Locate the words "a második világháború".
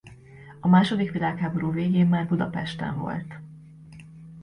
0.59-1.71